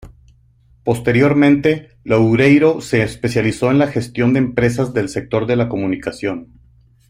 Posteriormente, 0.83 1.91
Loureiro 2.03 2.81
se 2.81 3.03
especializó 3.03 3.69
en 3.69 3.77
la 3.77 3.85
gestión 3.85 4.33
de 4.33 4.39
empresas 4.39 4.95
del 4.95 5.09
sector 5.09 5.45
de 5.45 5.55
la 5.55 5.69
comunicación. 5.69 6.59